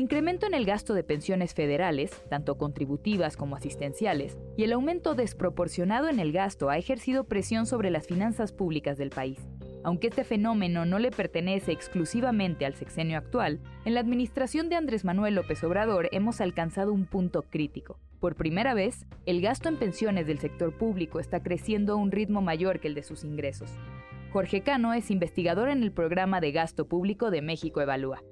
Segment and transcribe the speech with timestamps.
[0.00, 6.08] Incremento en el gasto de pensiones federales, tanto contributivas como asistenciales, y el aumento desproporcionado
[6.08, 9.38] en el gasto ha ejercido presión sobre las finanzas públicas del país.
[9.84, 15.04] Aunque este fenómeno no le pertenece exclusivamente al sexenio actual, en la administración de Andrés
[15.04, 17.98] Manuel López Obrador hemos alcanzado un punto crítico.
[18.20, 22.42] Por primera vez, el gasto en pensiones del sector público está creciendo a un ritmo
[22.42, 23.70] mayor que el de sus ingresos.
[24.32, 28.22] Jorge Cano es investigador en el programa de gasto público de México Evalúa.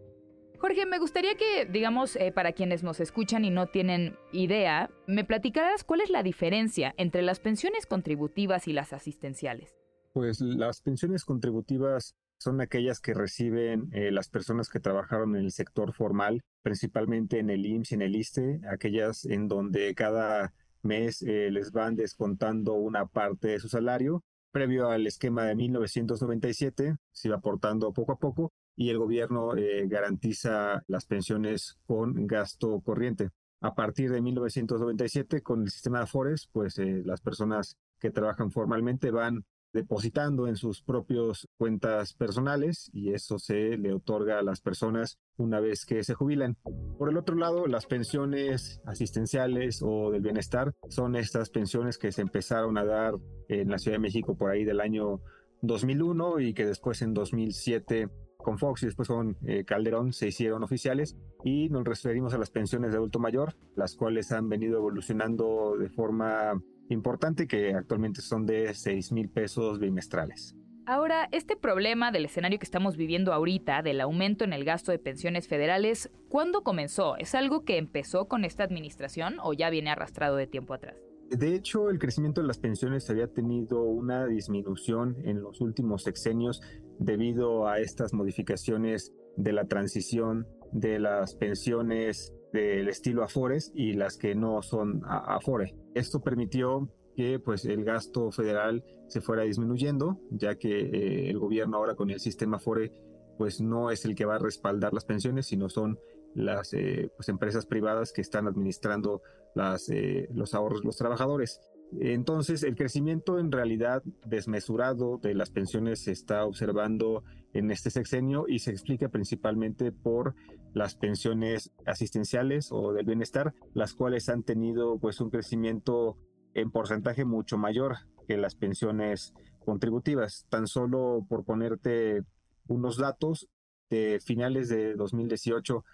[0.59, 5.25] Jorge, me gustaría que, digamos, eh, para quienes nos escuchan y no tienen idea, me
[5.25, 9.77] platicaras cuál es la diferencia entre las pensiones contributivas y las asistenciales.
[10.13, 15.53] Pues las pensiones contributivas son aquellas que reciben eh, las personas que trabajaron en el
[15.53, 21.23] sector formal, principalmente en el IMSS y en el ISTE, aquellas en donde cada mes
[21.23, 24.25] eh, les van descontando una parte de su salario.
[24.51, 29.89] Previo al esquema de 1997, se iba aportando poco a poco y el gobierno eh,
[29.89, 33.31] garantiza las pensiones con gasto corriente.
[33.61, 38.53] A partir de 1997, con el sistema de Afores, pues eh, las personas que trabajan
[38.53, 44.61] formalmente van depositando en sus propias cuentas personales y eso se le otorga a las
[44.61, 46.57] personas una vez que se jubilan.
[46.99, 52.23] Por el otro lado, las pensiones asistenciales o del bienestar son estas pensiones que se
[52.23, 53.15] empezaron a dar
[53.49, 55.21] en la Ciudad de México por ahí del año
[55.63, 58.09] 2001 y que después en 2007
[58.43, 62.51] con Fox y después con eh, Calderón se hicieron oficiales y nos referimos a las
[62.51, 68.47] pensiones de adulto mayor, las cuales han venido evolucionando de forma importante que actualmente son
[68.47, 70.55] de 6 mil pesos bimestrales.
[70.87, 74.99] Ahora, este problema del escenario que estamos viviendo ahorita, del aumento en el gasto de
[74.99, 77.19] pensiones federales, ¿cuándo comenzó?
[77.19, 81.08] ¿Es algo que empezó con esta administración o ya viene arrastrado de tiempo atrás?
[81.31, 86.63] De hecho, el crecimiento de las pensiones había tenido una disminución en los últimos sexenios
[86.99, 94.17] debido a estas modificaciones de la transición de las pensiones del estilo Afores y las
[94.17, 95.75] que no son Afore.
[95.95, 101.77] Esto permitió que pues el gasto federal se fuera disminuyendo, ya que eh, el gobierno
[101.77, 102.93] ahora con el sistema Afore
[103.37, 105.99] pues no es el que va a respaldar las pensiones, sino son
[106.35, 109.23] las eh, pues, empresas privadas que están administrando
[109.55, 111.61] las, eh, los ahorros de los trabajadores.
[112.01, 117.25] Entonces, el crecimiento en realidad desmesurado de las pensiones se está observando
[117.55, 120.35] en este sexenio y se explica principalmente por
[120.75, 126.19] las pensiones asistenciales o del bienestar, las cuales han tenido pues un crecimiento
[126.53, 127.97] en porcentaje mucho mayor
[128.27, 129.33] que las pensiones
[129.65, 130.47] contributivas.
[130.51, 132.23] Tan solo por ponerte
[132.67, 133.49] unos datos
[133.89, 135.85] de finales de 2018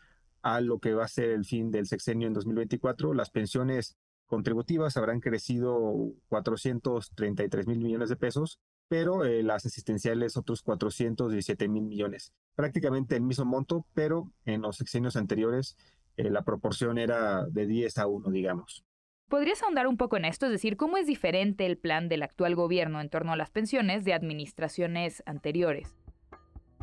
[0.44, 3.96] a lo que va a ser el fin del sexenio en 2024, las pensiones
[4.26, 11.84] contributivas habrán crecido 433 mil millones de pesos, pero eh, las asistenciales otros 417 mil
[11.84, 12.34] millones.
[12.54, 15.78] Prácticamente el mismo monto, pero en los sexenios anteriores
[16.18, 18.84] eh, la proporción era de 10 a 1, digamos.
[19.30, 20.44] ¿Podrías ahondar un poco en esto?
[20.44, 24.04] Es decir, ¿cómo es diferente el plan del actual gobierno en torno a las pensiones
[24.04, 25.96] de administraciones anteriores?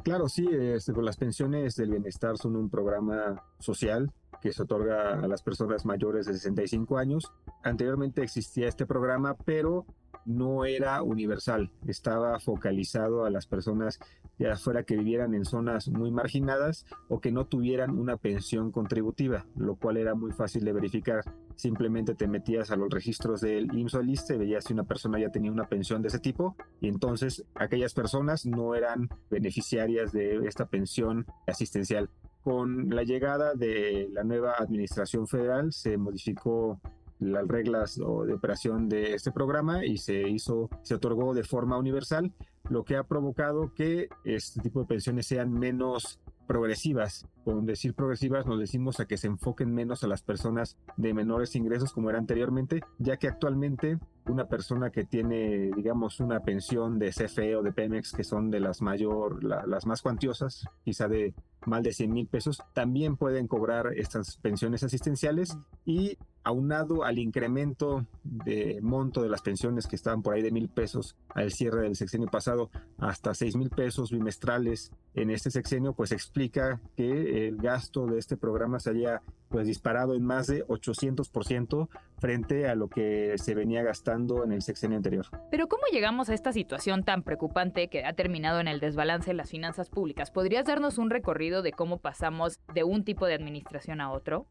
[0.04, 5.20] Claro, sí, este, con las pensiones del bienestar son un programa social que se otorga
[5.20, 7.32] a las personas mayores de 65 años.
[7.64, 9.86] Anteriormente existía este programa, pero
[10.26, 14.00] no era universal, estaba focalizado a las personas
[14.38, 19.46] de afuera que vivieran en zonas muy marginadas o que no tuvieran una pensión contributiva,
[19.56, 21.24] lo cual era muy fácil de verificar.
[21.56, 25.30] Simplemente te metías a los registros del IMSS o ISSSTE, veías si una persona ya
[25.30, 30.66] tenía una pensión de ese tipo y entonces aquellas personas no eran beneficiarias de esta
[30.66, 32.10] pensión asistencial.
[32.44, 36.80] Con la llegada de la nueva administración federal se modificó
[37.22, 42.34] las reglas de operación de este programa y se hizo, se otorgó de forma universal,
[42.70, 47.28] lo que ha provocado que este tipo de pensiones sean menos progresivas.
[47.46, 51.56] Con decir progresivas nos decimos a que se enfoquen menos a las personas de menores
[51.56, 57.12] ingresos como era anteriormente, ya que actualmente una persona que tiene, digamos, una pensión de
[57.12, 61.34] CFE o de Pemex, que son de las mayor, las más cuantiosas, quizá de
[61.66, 68.06] más de 100 mil pesos, también pueden cobrar estas pensiones asistenciales y aunado al incremento
[68.24, 71.96] de monto de las pensiones que estaban por ahí de mil pesos al cierre del
[71.96, 78.06] sexenio pasado hasta seis mil pesos bimestrales en este sexenio, pues explica que el gasto
[78.06, 83.36] de este programa se haya pues disparado en más de 800% frente a lo que
[83.38, 85.26] se venía gastando en el sexenio anterior.
[85.52, 89.34] Pero ¿cómo llegamos a esta situación tan preocupante que ha terminado en el desbalance de
[89.36, 90.32] las finanzas públicas?
[90.32, 94.48] ¿Podrías darnos un recorrido de cómo pasamos de un tipo de administración a otro?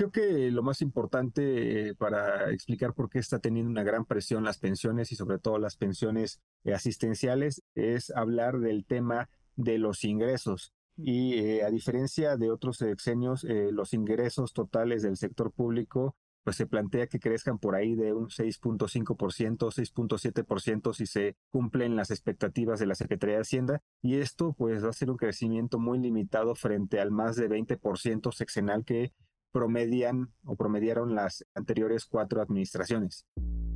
[0.00, 4.44] Creo que lo más importante eh, para explicar por qué está teniendo una gran presión
[4.44, 10.04] las pensiones y sobre todo las pensiones eh, asistenciales es hablar del tema de los
[10.04, 10.72] ingresos.
[10.96, 16.66] Y eh, a diferencia de otros sexenios, los ingresos totales del sector público pues se
[16.66, 22.86] plantea que crezcan por ahí de un 6.5%, 6.7% si se cumplen las expectativas de
[22.86, 27.00] la Secretaría de Hacienda y esto pues va a ser un crecimiento muy limitado frente
[27.00, 29.12] al más de 20% sexenal que
[29.52, 33.26] promedian o promediaron las anteriores cuatro administraciones.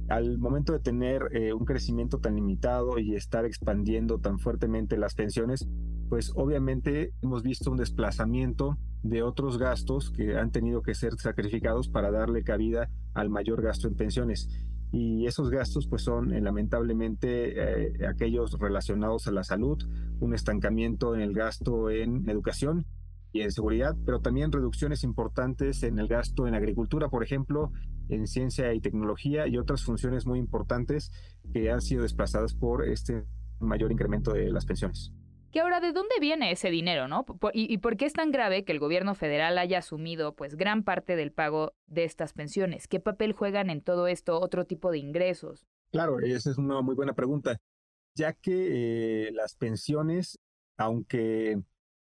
[0.09, 5.15] Al momento de tener eh, un crecimiento tan limitado y estar expandiendo tan fuertemente las
[5.15, 5.67] pensiones,
[6.09, 11.89] pues obviamente hemos visto un desplazamiento de otros gastos que han tenido que ser sacrificados
[11.89, 14.49] para darle cabida al mayor gasto en pensiones.
[14.93, 19.83] Y esos gastos pues son eh, lamentablemente eh, aquellos relacionados a la salud,
[20.21, 22.87] un estancamiento en el gasto en educación
[23.35, 27.73] y en seguridad, pero también reducciones importantes en el gasto en agricultura, por ejemplo,
[28.09, 31.11] en ciencia y tecnología y otras funciones muy importantes
[31.53, 33.25] que han sido desplazadas por este
[33.59, 35.13] mayor incremento de las pensiones.
[35.51, 37.27] Que ahora, ¿de dónde viene ese dinero, no?
[37.53, 41.17] ¿Y, por qué es tan grave que el gobierno federal haya asumido, pues, gran parte
[41.17, 42.87] del pago de estas pensiones?
[42.87, 45.67] ¿Qué papel juegan en todo esto otro tipo de ingresos?
[45.91, 47.59] Claro, esa es una muy buena pregunta,
[48.15, 50.39] ya que eh, las pensiones,
[50.77, 51.61] aunque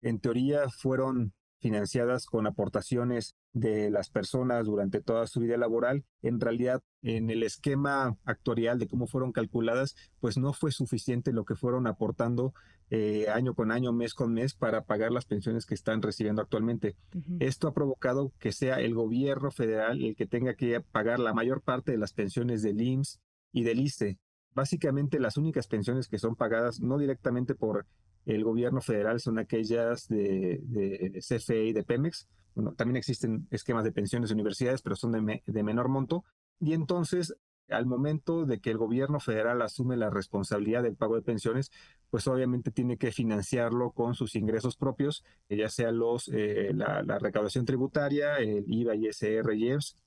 [0.02, 6.40] en teoría fueron financiadas con aportaciones de las personas durante toda su vida laboral, en
[6.40, 11.56] realidad en el esquema actuarial de cómo fueron calculadas, pues no fue suficiente lo que
[11.56, 12.54] fueron aportando
[12.92, 16.96] eh, año con año, mes con mes para pagar las pensiones que están recibiendo actualmente.
[17.40, 21.62] Esto ha provocado que sea el gobierno federal el que tenga que pagar la mayor
[21.62, 23.20] parte de las pensiones del IMSS
[23.52, 24.20] y del ISTE.
[24.54, 27.88] Básicamente las únicas pensiones que son pagadas no directamente por
[28.26, 32.28] el gobierno federal son aquellas de, de CFE y de Pemex.
[32.56, 36.24] Bueno, también existen esquemas de pensiones de universidades, pero son de, de menor monto.
[36.60, 37.36] Y entonces,
[37.70, 41.72] al momento de que el gobierno federal asume la responsabilidad del pago de pensiones,
[42.10, 47.66] pues obviamente tiene que financiarlo con sus ingresos propios, ya sea los, eh, la, recaudación
[47.66, 49.98] tributaria, el IVA, ISR, IEPS,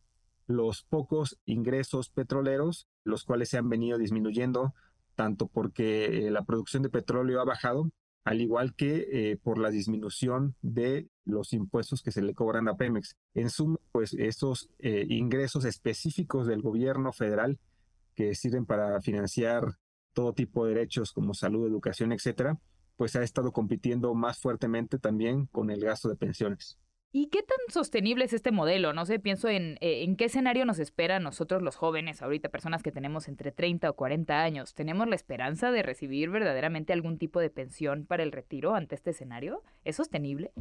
[0.47, 4.75] los pocos ingresos petroleros, los cuales se han venido disminuyendo,
[5.15, 7.91] tanto porque eh, la producción de petróleo ha bajado,
[8.25, 12.77] al igual que eh, por la disminución de los impuestos que se le cobran a
[12.77, 13.17] Pemex.
[13.35, 17.59] En suma, pues esos eh, ingresos específicos del gobierno federal
[18.15, 19.79] que sirven para financiar
[20.13, 22.59] todo tipo de derechos como salud, educación, etcétera,
[22.97, 26.79] pues ha estado compitiendo más fuertemente también con el gasto de pensiones.
[27.11, 28.93] ¿Y qué tan sostenible es este modelo?
[28.93, 32.83] No sé, pienso en, eh, en qué escenario nos espera nosotros los jóvenes, ahorita personas
[32.83, 34.75] que tenemos entre 30 o 40 años.
[34.75, 39.11] ¿Tenemos la esperanza de recibir verdaderamente algún tipo de pensión para el retiro ante este
[39.11, 39.63] escenario?
[39.85, 40.53] ¿Es sostenible?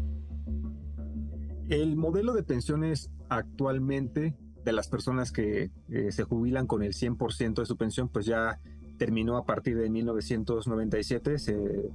[1.68, 4.34] El modelo de pensiones actualmente
[4.64, 8.62] de las personas que eh, se jubilan con el 100% de su pensión, pues ya
[8.98, 11.40] terminó a partir de 1997.
[11.40, 11.92] Se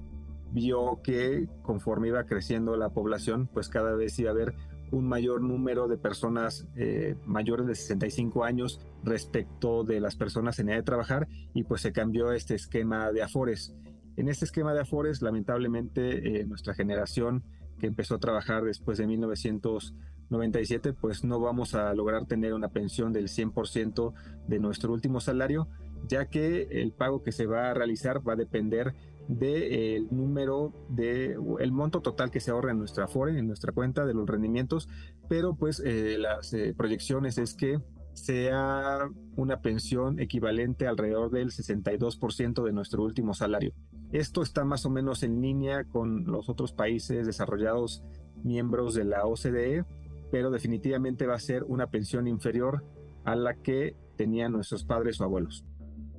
[0.52, 4.54] vio que conforme iba creciendo la población, pues cada vez iba a haber
[4.92, 10.68] un mayor número de personas eh, mayores de 65 años respecto de las personas en
[10.68, 13.74] edad de trabajar y pues se cambió este esquema de afores.
[14.16, 17.42] En este esquema de afores, lamentablemente, eh, nuestra generación
[17.78, 23.14] que empezó a trabajar después de 1997, pues no vamos a lograr tener una pensión
[23.14, 24.12] del 100%
[24.46, 25.68] de nuestro último salario,
[26.06, 28.94] ya que el pago que se va a realizar va a depender
[29.38, 34.04] del número de el monto total que se ahorra en nuestra Afore, en nuestra cuenta
[34.04, 34.88] de los rendimientos,
[35.28, 37.80] pero pues eh, las eh, proyecciones es que
[38.14, 43.72] sea una pensión equivalente alrededor del 62% de nuestro último salario.
[44.12, 48.04] Esto está más o menos en línea con los otros países desarrollados
[48.44, 49.84] miembros de la OCDE,
[50.30, 52.84] pero definitivamente va a ser una pensión inferior
[53.24, 55.64] a la que tenían nuestros padres o abuelos.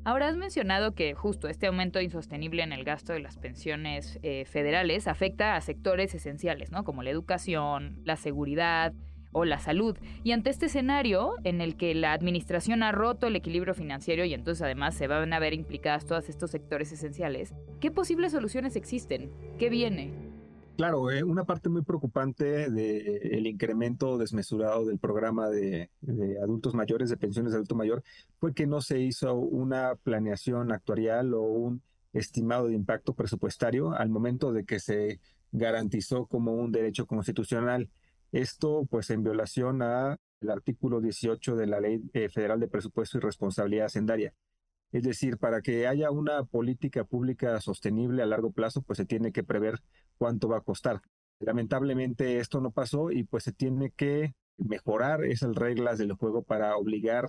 [0.06, 4.44] Ahora has mencionado que justo este aumento insostenible en el gasto de las pensiones eh,
[4.46, 6.84] federales afecta a sectores esenciales, ¿no?
[6.84, 8.94] Como la educación, la seguridad
[9.32, 9.98] o la salud.
[10.24, 14.34] Y ante este escenario en el que la administración ha roto el equilibrio financiero y
[14.34, 19.32] entonces además se van a ver implicadas todos estos sectores esenciales, ¿qué posibles soluciones existen?
[19.58, 20.23] ¿Qué viene?
[20.76, 25.92] Claro, eh, una parte muy preocupante del incremento desmesurado del programa de,
[26.42, 28.04] adultos mayores, de pensiones de adulto mayor,
[28.40, 34.10] fue que no se hizo una planeación actuarial o un estimado de impacto presupuestario al
[34.10, 35.20] momento de que se
[35.52, 37.90] garantizó como un derecho constitucional.
[38.32, 43.22] Esto, pues, en violación al artículo 18 de la Ley eh, Federal de Presupuesto y
[43.22, 44.34] Responsabilidad Hacendaria.
[44.94, 49.32] Es decir, para que haya una política pública sostenible a largo plazo, pues se tiene
[49.32, 49.82] que prever
[50.20, 51.02] cuánto va a costar.
[51.40, 56.78] Lamentablemente esto no pasó y pues se tiene que mejorar esas reglas del juego para
[56.78, 57.28] obligar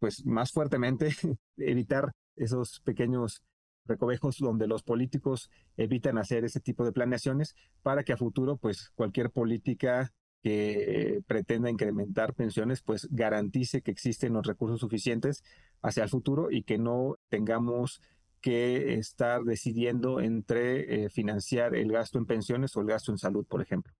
[0.00, 1.10] pues más fuertemente
[1.56, 3.40] evitar esos pequeños
[3.84, 8.90] recovejos donde los políticos evitan hacer ese tipo de planeaciones para que a futuro pues
[8.96, 15.42] cualquier política que pretenda incrementar pensiones, pues garantice que existen los recursos suficientes
[15.82, 18.00] hacia el futuro y que no tengamos
[18.40, 23.44] que estar decidiendo entre eh, financiar el gasto en pensiones o el gasto en salud,
[23.44, 23.92] por ejemplo.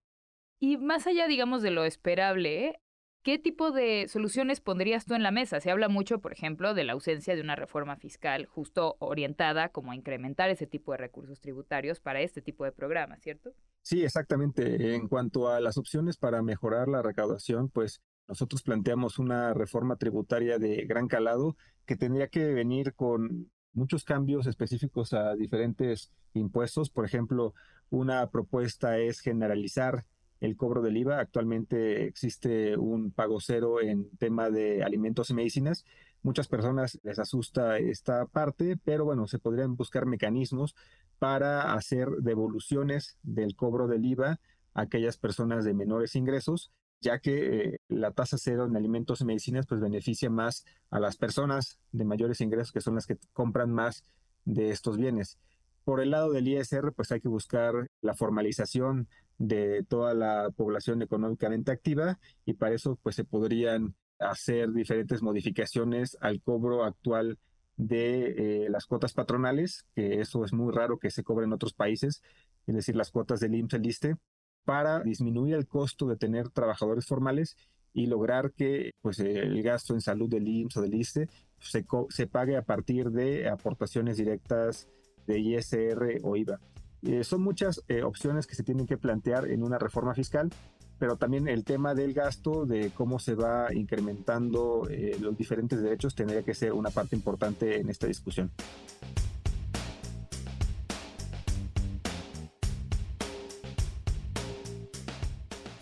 [0.60, 2.80] Y más allá, digamos, de lo esperable,
[3.26, 5.58] ¿Qué tipo de soluciones pondrías tú en la mesa?
[5.58, 9.90] Se habla mucho, por ejemplo, de la ausencia de una reforma fiscal justo orientada como
[9.90, 13.52] a incrementar ese tipo de recursos tributarios para este tipo de programas, ¿cierto?
[13.82, 14.94] Sí, exactamente.
[14.94, 20.60] En cuanto a las opciones para mejorar la recaudación, pues nosotros planteamos una reforma tributaria
[20.60, 26.90] de gran calado que tendría que venir con muchos cambios específicos a diferentes impuestos.
[26.90, 27.54] Por ejemplo,
[27.90, 30.04] una propuesta es generalizar
[30.40, 31.18] el cobro del IVA.
[31.20, 35.84] Actualmente existe un pago cero en tema de alimentos y medicinas.
[36.22, 40.74] Muchas personas les asusta esta parte, pero bueno, se podrían buscar mecanismos
[41.18, 44.40] para hacer devoluciones del cobro del IVA
[44.74, 49.24] a aquellas personas de menores ingresos, ya que eh, la tasa cero en alimentos y
[49.24, 53.72] medicinas pues beneficia más a las personas de mayores ingresos que son las que compran
[53.72, 54.04] más
[54.44, 55.38] de estos bienes.
[55.84, 61.02] Por el lado del ISR, pues hay que buscar la formalización de toda la población
[61.02, 67.38] económicamente activa y para eso pues se podrían hacer diferentes modificaciones al cobro actual
[67.76, 71.74] de eh, las cuotas patronales, que eso es muy raro que se cobre en otros
[71.74, 72.22] países,
[72.66, 74.16] es decir, las cuotas del IMSS, el ISTE,
[74.64, 77.56] para disminuir el costo de tener trabajadores formales
[77.92, 81.28] y lograr que pues el gasto en salud del IMSS o del ISTE
[81.60, 84.88] se, se pague a partir de aportaciones directas
[85.26, 86.60] de ISR o IVA.
[87.06, 90.50] Eh, son muchas eh, opciones que se tienen que plantear en una reforma fiscal,
[90.98, 96.16] pero también el tema del gasto, de cómo se va incrementando eh, los diferentes derechos,
[96.16, 98.50] tendría que ser una parte importante en esta discusión.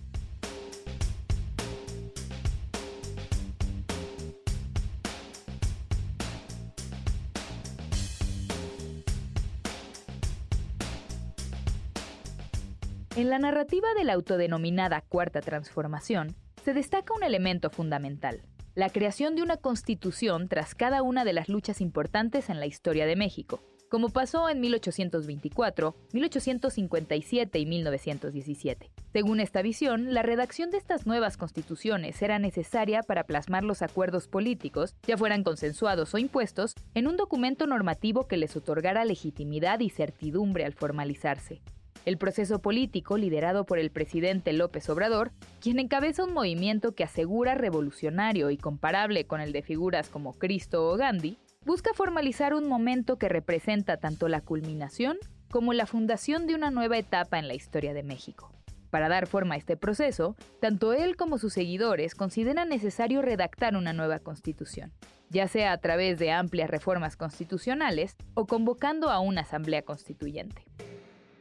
[13.17, 18.43] En la narrativa de la autodenominada Cuarta Transformación, se destaca un elemento fundamental,
[18.75, 23.07] la creación de una constitución tras cada una de las luchas importantes en la historia
[23.07, 28.91] de México, como pasó en 1824, 1857 y 1917.
[29.13, 34.27] Según esta visión, la redacción de estas nuevas constituciones era necesaria para plasmar los acuerdos
[34.27, 39.91] políticos, ya fueran consensuados o impuestos, en un documento normativo que les otorgara legitimidad y
[39.91, 41.63] certidumbre al formalizarse
[42.05, 47.55] el proceso político liderado por el presidente López Obrador, quien encabeza un movimiento que asegura
[47.55, 53.17] revolucionario y comparable con el de figuras como Cristo o Gandhi, busca formalizar un momento
[53.17, 55.17] que representa tanto la culminación
[55.51, 58.53] como la fundación de una nueva etapa en la historia de México.
[58.91, 63.93] Para dar forma a este proceso, tanto él como sus seguidores consideran necesario redactar una
[63.93, 64.93] nueva constitución,
[65.31, 70.65] ya sea a través de amplias reformas constitucionales o convocando a una asamblea constituyente.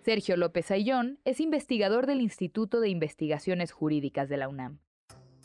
[0.03, 4.79] Sergio López Ayllón es investigador del Instituto de Investigaciones Jurídicas de la UNAM.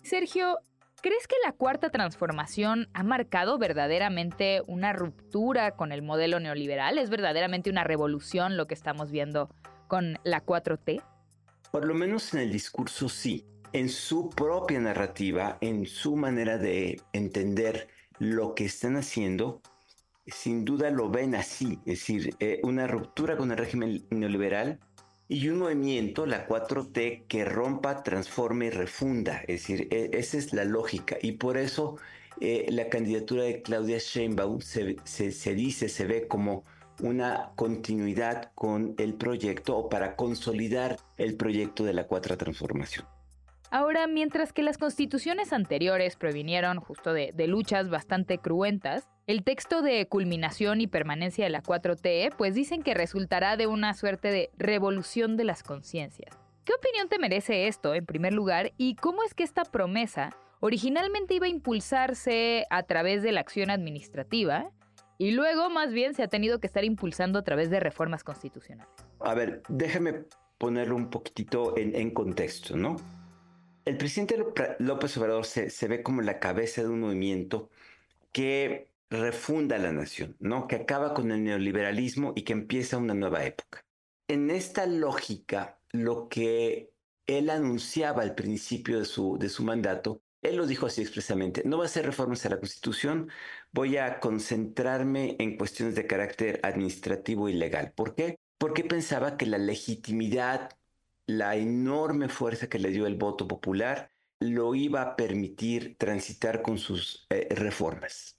[0.03, 0.59] Sergio,
[1.01, 6.99] ¿crees que la cuarta transformación ha marcado verdaderamente una ruptura con el modelo neoliberal?
[6.99, 9.49] ¿Es verdaderamente una revolución lo que estamos viendo
[9.87, 11.05] con la 4T?
[11.71, 13.47] Por lo menos en el discurso sí.
[13.73, 17.87] En su propia narrativa, en su manera de entender
[18.19, 19.61] lo que están haciendo,
[20.31, 24.79] sin duda lo ven así, es decir, eh, una ruptura con el régimen neoliberal
[25.29, 29.41] y un movimiento, la 4T, que rompa, transforme y refunda.
[29.47, 31.97] Es decir, e, esa es la lógica y por eso
[32.41, 36.65] eh, la candidatura de Claudia Sheinbaum se, se dice, se ve como
[37.01, 43.07] una continuidad con el proyecto o para consolidar el proyecto de la cuarta transformación.
[43.71, 50.07] Ahora, mientras que las constituciones anteriores provinieron justo de, luchas bastante cruentas, el texto de
[50.07, 55.37] culminación y permanencia de la 4T, pues dicen que resultará de una suerte de revolución
[55.37, 56.39] de las conciencias.
[56.65, 61.35] ¿Qué opinión te merece esto, en primer lugar, y cómo es que esta promesa originalmente
[61.35, 64.71] iba a impulsarse a través de la acción administrativa
[65.19, 68.95] y luego más bien se ha tenido que estar impulsando a través de reformas constitucionales?
[69.21, 70.25] A ver, déjame
[70.57, 72.97] ponerlo un poquitito en contexto, ¿no?
[73.89, 74.37] El presidente
[74.79, 77.71] López Obrador se, ve como la cabeza de un movimiento
[78.33, 80.69] que refunda la nación, ¿no?
[80.69, 83.85] Que acaba con el neoliberalismo y que empieza una nueva época.
[84.29, 86.93] En esta lógica, lo que
[87.27, 91.79] él anunciaba al principio de su, de su mandato, él lo dijo así expresamente, no
[91.79, 93.31] va a hacer reformas a la Constitución,
[93.73, 97.93] voy a concentrarme en cuestiones de carácter administrativo y legal.
[97.97, 98.39] ¿Por qué?
[98.59, 100.79] Porque pensaba que la legitimidad
[101.29, 106.79] la enorme fuerza que le dio el voto popular lo iba a permitir transitar con
[106.79, 108.39] sus eh, reformas.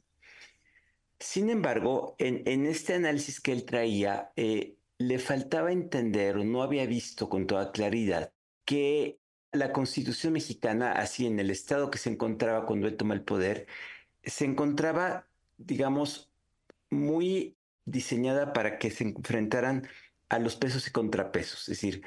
[1.20, 6.86] Sin embargo, en, este análisis que él traía, eh, le faltaba entender o no había
[6.88, 8.34] visto con toda claridad
[8.66, 9.20] que
[9.52, 13.68] la constitución mexicana, así en el estado que se encontraba cuando él toma el poder,
[14.24, 15.28] se encontraba,
[15.58, 16.32] digamos,
[16.90, 17.56] muy
[17.86, 19.88] diseñada para que se enfrentaran
[20.30, 22.04] a los pesos y contrapesos, es decir,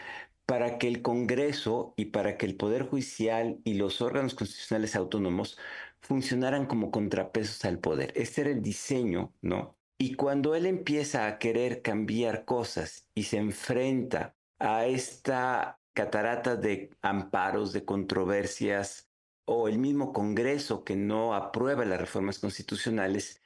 [0.46, 5.58] para que el Congreso y para que el Poder Judicial y los órganos constitucionales autónomos
[6.00, 8.12] funcionaran como contrapesos al poder.
[8.16, 9.76] Este era el diseño, ¿no?
[9.98, 16.90] Y cuando él empieza a querer cambiar cosas y se enfrenta a esta catarata de
[17.02, 19.08] amparos, de controversias,
[19.44, 23.42] o el mismo Congreso que no aprueba las reformas constitucionales,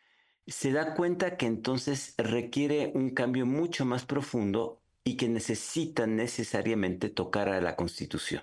[0.46, 7.10] se da cuenta que entonces requiere un cambio mucho más profundo y que necesitan necesariamente
[7.10, 8.42] tocar a la Constitución.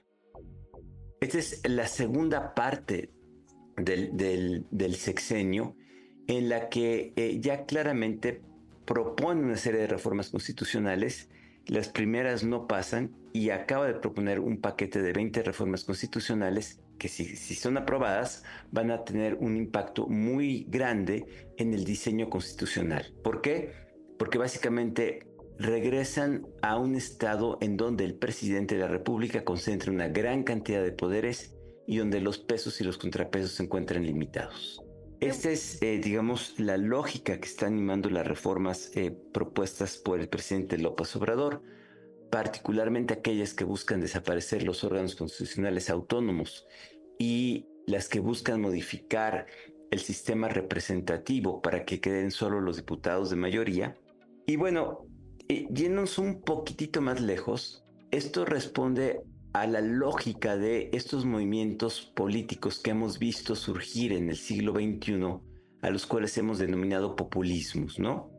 [1.20, 3.12] Esta es la segunda parte
[3.76, 5.76] del, sexenio
[6.26, 8.42] en la que eh, ya claramente
[8.86, 11.30] propone una serie de reformas constitucionales,
[11.68, 17.10] las primeras no pasan y acaba de proponer un paquete de 20 reformas constitucionales que
[17.10, 21.26] si, si son aprobadas van a tener un impacto muy grande
[21.58, 23.14] en el diseño constitucional.
[23.22, 23.74] ¿Por qué?
[24.18, 30.08] Porque básicamente regresan a un estado en donde el presidente de la República concentra una
[30.08, 34.82] gran cantidad de poderes y donde los pesos y los contrapesos se encuentran limitados.
[35.20, 40.28] Esta es, eh, digamos, la lógica que está animando las reformas eh, propuestas por el
[40.28, 41.62] presidente López Obrador,
[42.30, 46.68] particularmente aquellas que buscan desaparecer los órganos constitucionales autónomos
[47.18, 49.46] y las que buscan modificar
[49.92, 53.96] el sistema representativo para que queden solo los diputados de mayoría.
[54.46, 55.06] Y bueno,
[55.50, 59.22] eh, yéndonos un poquitito más lejos, esto responde
[59.54, 65.40] a la lógica de estos movimientos políticos que hemos visto surgir en el siglo XXI,
[65.82, 68.32] a los cuales hemos denominado populismos, ¿no?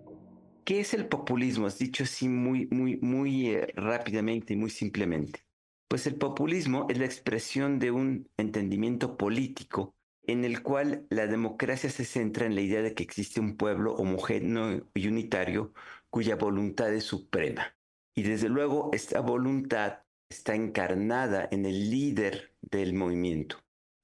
[0.64, 1.66] ¿Qué es el populismo?
[1.66, 5.44] Has dicho así muy, muy, muy eh, rápidamente y muy simplemente.
[5.88, 9.94] Pues el populismo es la expresión de un entendimiento político
[10.26, 13.94] en el cual la democracia se centra en la idea de que existe un pueblo
[13.94, 15.72] homogéneo y unitario
[16.14, 17.76] cuya voluntad es suprema.
[18.16, 23.56] Y desde luego esta voluntad está encarnada en el líder del movimiento,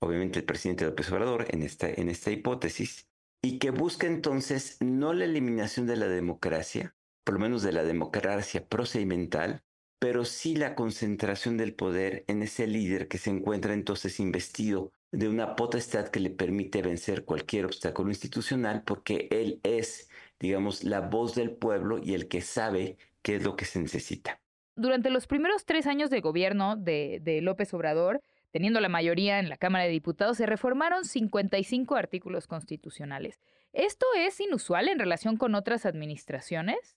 [0.02, 3.08] obviamente el presidente López Obrador en esta, en esta hipótesis,
[3.44, 7.84] y que busca entonces no la eliminación de la democracia, por lo menos de la
[7.84, 9.62] democracia procedimental,
[10.00, 15.28] pero sí la concentración del poder en ese líder que se encuentra entonces investido de
[15.28, 20.08] una potestad que le permite vencer cualquier obstáculo institucional porque él es
[20.40, 24.40] digamos, la voz del pueblo y el que sabe qué es lo que se necesita.
[24.74, 29.58] Durante los primeros tres años de gobierno de, López Obrador, teniendo la mayoría en la
[29.58, 33.40] Cámara de Diputados, se reformaron 55 artículos constitucionales.
[33.74, 36.96] ¿Esto es inusual en relación con otras administraciones?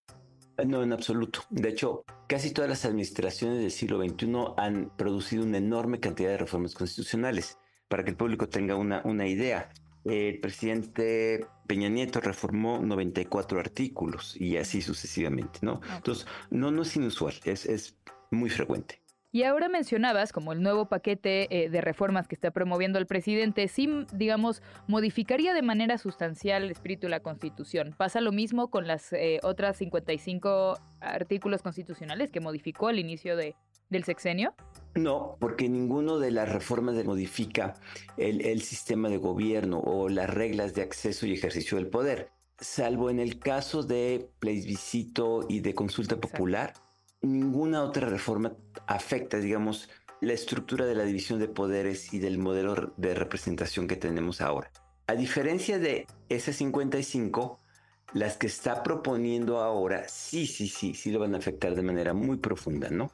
[0.66, 1.42] No, en absoluto.
[1.50, 6.38] De hecho, casi todas las administraciones del siglo XXI han producido una enorme cantidad de
[6.38, 7.58] reformas constitucionales.
[7.90, 9.70] Para que el público tenga una, una idea,
[10.06, 15.82] el presidente Peña Nieto reformó 94 artículos y así sucesivamente, ¿no?
[15.96, 17.98] Entonces, no, no es inusual, es, es
[18.32, 19.04] muy frecuente.
[19.34, 23.68] Y ahora mencionabas como el nuevo paquete eh, de reformas que está promoviendo el presidente,
[23.68, 27.96] sí, digamos, modificaría de manera sustancial el espíritu de la Constitución.
[27.98, 33.56] ¿Pasa lo mismo con las eh, otras 55 artículos constitucionales que modificó al inicio de,
[33.90, 34.54] del sexenio?
[34.96, 37.74] No, porque ninguno de las reformas modifica
[38.18, 42.30] el, sistema de gobierno o las reglas de acceso y ejercicio del poder,
[42.60, 46.74] salvo en el caso de plebiscito y de consulta popular.
[47.22, 48.54] Ninguna otra reforma
[48.86, 49.90] afecta, digamos,
[50.22, 54.72] la estructura de la división de poderes y del modelo de representación que tenemos ahora.
[55.08, 57.60] A diferencia de ese 55,
[58.14, 62.14] las que está proponiendo ahora, sí, sí, sí, sí lo van a afectar de manera
[62.14, 63.12] muy profunda, ¿no?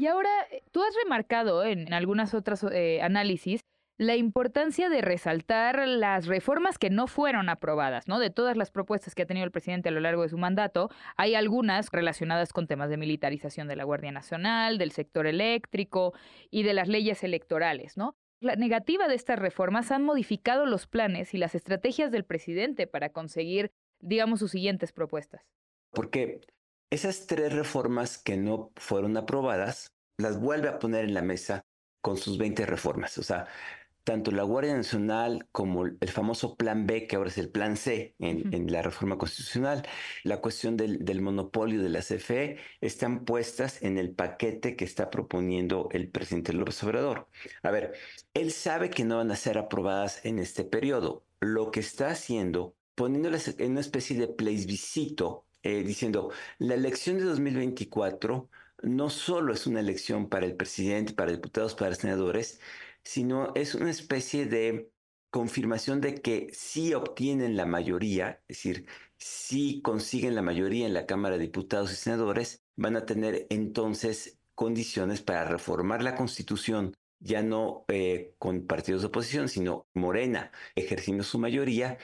[0.00, 3.60] Y ahora, eh, tú has remarcado en algunas otras eh, análisis
[3.98, 8.18] la importancia de resaltar las reformas que no fueron aprobadas, ¿no?
[8.18, 10.88] De todas las propuestas que ha tenido el presidente a lo largo de su mandato,
[11.18, 16.14] hay algunas relacionadas con temas de militarización de la Guardia Nacional, del sector eléctrico
[16.50, 18.14] y de las leyes electorales, ¿no?
[18.40, 23.10] La negativa de estas reformas han modificado los planes y las estrategias del presidente para
[23.10, 25.42] conseguir, digamos, sus siguientes propuestas.
[25.92, 26.40] Porque
[26.90, 31.64] esas tres reformas que no fueron aprobadas, las vuelve a poner en la mesa
[32.00, 33.16] con sus 20 reformas.
[33.18, 33.46] O sea,
[34.04, 38.14] tanto la Guardia Nacional como el famoso Plan B, que ahora es el Plan C
[38.18, 39.86] en, la reforma constitucional,
[40.24, 45.88] la cuestión del, monopolio de la CFE, están puestas en el paquete que está proponiendo
[45.92, 47.28] el presidente López Obrador.
[47.62, 47.92] A ver,
[48.34, 51.24] él sabe que no van a ser aprobadas en este periodo.
[51.40, 57.24] Lo que está haciendo, poniéndolas en una especie de plebiscito, eh, diciendo, la elección de
[57.24, 58.48] 2024
[58.82, 62.60] no solo es una elección para el presidente, para diputados, para senadores,
[63.04, 64.90] sino es una especie de
[65.30, 71.06] confirmación de que si obtienen la mayoría, es decir, si consiguen la mayoría en la
[71.06, 77.42] Cámara de Diputados y Senadores, van a tener entonces condiciones para reformar la Constitución, ya
[77.42, 81.98] no eh, con partidos de oposición, sino Morena ejerciendo su mayoría,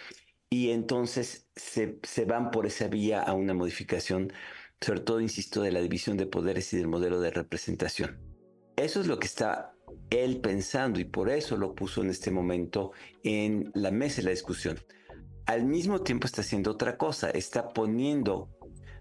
[0.51, 4.33] y entonces se, se van por esa vía a una modificación,
[4.81, 8.21] sobre todo, insisto, de la división de poderes y del modelo de representación.
[8.77, 9.75] Eso es lo que está
[10.11, 14.31] él pensando y por eso lo puso en este momento en la mesa de la
[14.31, 14.79] discusión.
[15.47, 18.56] Al mismo tiempo está haciendo otra cosa, está poniendo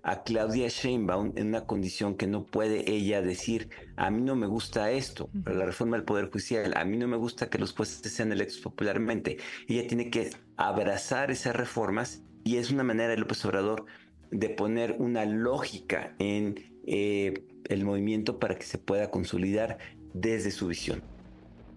[0.05, 4.45] a Claudia Sheinbaum en una condición que no puede ella decir, a mí no me
[4.45, 8.13] gusta esto, la reforma del Poder Judicial, a mí no me gusta que los jueces
[8.13, 9.37] sean electos popularmente.
[9.67, 13.87] Ella tiene que abrazar esas reformas y es una manera de López Obrador
[14.29, 19.79] de poner una lógica en eh, el movimiento para que se pueda consolidar
[20.13, 21.01] desde su visión.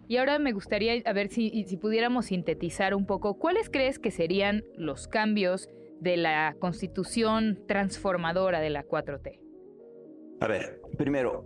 [0.06, 4.10] Y ahora me gustaría a ver si, si pudiéramos sintetizar un poco, ¿cuáles crees que
[4.10, 9.40] serían los cambios de la constitución transformadora de la 4T?
[10.40, 11.44] A ver, primero,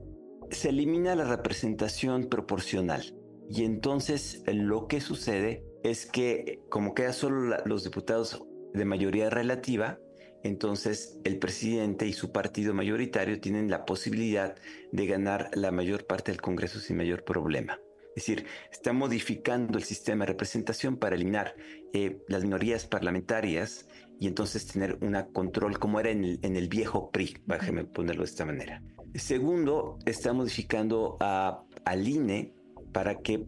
[0.50, 3.02] se elimina la representación proporcional
[3.48, 9.98] y entonces lo que sucede es que como queda solo los diputados de mayoría relativa,
[10.42, 14.56] entonces el presidente y su partido mayoritario tienen la posibilidad
[14.90, 17.78] de ganar la mayor parte del Congreso sin mayor problema.
[18.14, 21.54] Es decir, está modificando el sistema de representación para eliminar
[21.94, 23.88] eh, las minorías parlamentarias
[24.22, 28.44] y entonces tener un control como era en el, viejo PRI, déjeme ponerlo de esta
[28.44, 28.80] manera.
[29.16, 32.54] Segundo, está modificando al INE
[32.92, 33.44] para que,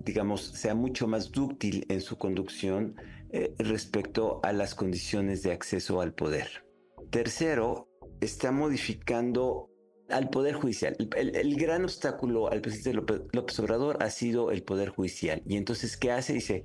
[0.00, 2.96] digamos, sea mucho más dúctil en su conducción
[3.30, 6.66] eh, respecto a las condiciones de acceso al poder.
[7.10, 7.88] Tercero,
[8.20, 9.70] está modificando
[10.08, 10.96] al Poder Judicial.
[11.14, 15.40] El, gran obstáculo al presidente López, Obrador ha sido el Poder Judicial.
[15.46, 16.32] Y entonces, ¿qué hace?
[16.32, 16.64] Dice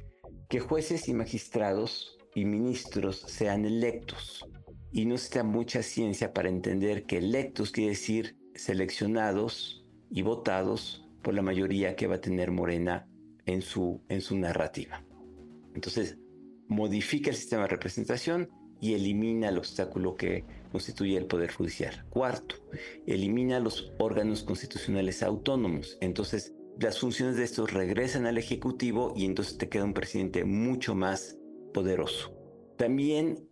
[0.50, 4.46] que jueces y magistrados y ministros sean electos.
[4.92, 11.34] Y no está mucha ciencia para entender que electos quiere decir seleccionados y votados por
[11.34, 13.08] la mayoría que va a tener Morena
[13.46, 15.04] en su, en su narrativa.
[15.74, 16.18] Entonces,
[16.68, 18.50] modifica el sistema de representación
[18.82, 22.06] y elimina el obstáculo que constituye el Poder Judicial.
[22.10, 22.56] Cuarto,
[23.06, 25.98] elimina los órganos constitucionales autónomos.
[26.02, 30.96] Entonces, las funciones de estos regresan al Ejecutivo y entonces te queda un presidente mucho
[30.96, 31.38] más
[31.72, 32.34] poderoso.
[32.78, 33.50] También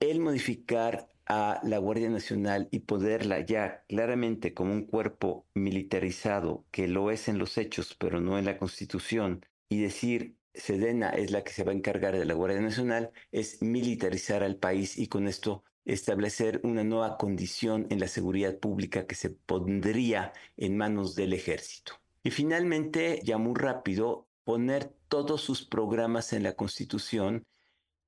[0.00, 6.88] el modificar a la Guardia Nacional y poderla ya claramente como un cuerpo militarizado, que
[6.88, 11.42] lo es en los hechos, pero no en la Constitución, y decir Sedena es la
[11.44, 15.26] que se va a encargar de la Guardia Nacional, es militarizar al país y con
[15.26, 21.32] esto establecer una nueva condición en la seguridad pública que se pondría en manos del
[21.32, 21.94] ejército.
[22.22, 27.44] Y finalmente, ya muy rápido, poner todos sus programas en la Constitución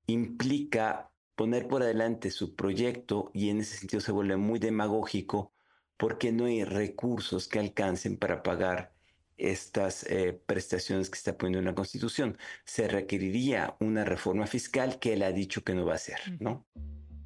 [0.07, 5.53] implica poner por adelante su proyecto y en ese sentido se vuelve muy demagógico
[5.97, 8.93] porque no hay recursos que alcancen para pagar
[9.37, 12.38] estas eh, prestaciones que está poniendo en la Constitución.
[12.64, 16.67] Se requeriría una reforma fiscal que él ha dicho que no va a hacer, ¿no?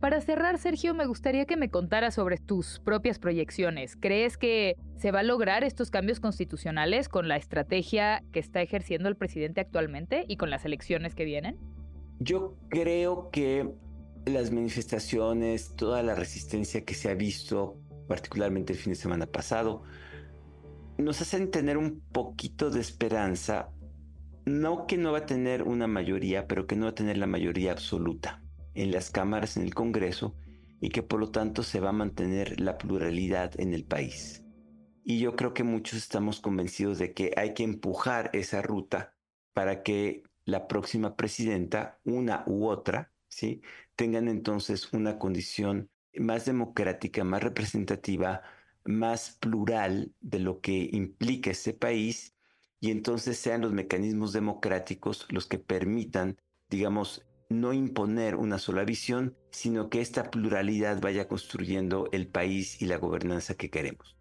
[0.00, 3.96] Para cerrar, Sergio, me gustaría que me contaras sobre tus propias proyecciones.
[3.96, 9.08] ¿Crees que se va a lograr estos cambios constitucionales con la estrategia que está ejerciendo
[9.08, 11.58] el presidente actualmente y con las elecciones que vienen?
[12.20, 13.74] Yo creo que
[14.26, 19.82] las manifestaciones, toda la resistencia que se ha visto, particularmente el fin de semana pasado,
[20.96, 23.70] nos hacen tener un poquito de esperanza,
[24.44, 27.26] no que no va a tener una mayoría, pero que no va a tener la
[27.26, 28.42] mayoría absoluta
[28.74, 30.34] en las cámaras, en el Congreso,
[30.80, 34.44] y que por lo tanto se va a mantener la pluralidad en el país.
[35.04, 39.14] Y yo creo que muchos estamos convencidos de que hay que empujar esa ruta
[39.54, 43.60] para que la próxima presidenta, una u otra, ¿sí?
[43.96, 48.40] tengan entonces una condición más democrática, más representativa,
[48.82, 52.34] más plural de lo que implica ese país
[52.80, 56.38] y entonces sean los mecanismos democráticos los que permitan,
[56.70, 62.86] digamos, no imponer una sola visión, sino que esta pluralidad vaya construyendo el país y
[62.86, 64.16] la gobernanza que queremos.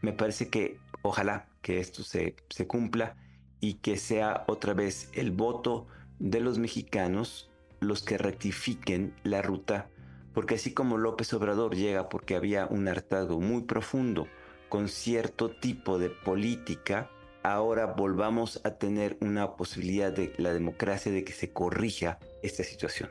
[0.00, 3.16] Me parece que ojalá que esto se, se cumpla
[3.60, 5.86] y que sea otra vez el voto
[6.18, 9.90] de los mexicanos los que rectifiquen la ruta
[10.36, 14.28] porque así como López Obrador llega porque había un hartazgo muy profundo
[14.68, 17.10] con cierto tipo de política,
[17.42, 23.08] ahora volvamos a tener una posibilidad de la democracia de que se corrija esta situación.